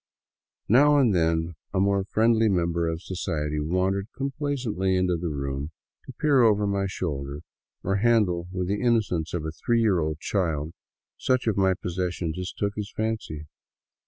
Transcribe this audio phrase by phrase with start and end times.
[0.67, 5.69] Now and then a more friendly member of society wandered complacently into the room,
[6.07, 7.41] to peer over my shoulder,
[7.83, 10.73] or to handle with the innocence of a three year old child
[11.19, 13.45] such of my possessions as took his fancy.